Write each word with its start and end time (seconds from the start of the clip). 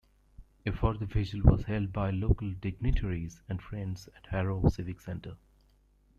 A 0.65 0.71
further 0.71 1.05
vigil 1.05 1.41
was 1.43 1.65
held 1.65 1.93
by 1.93 2.09
local 2.09 2.49
dignitaries 2.53 3.39
and 3.47 3.61
friends 3.61 4.09
at 4.17 4.25
Harrow 4.31 4.67
Civic 4.67 4.99
Centre. 4.99 5.37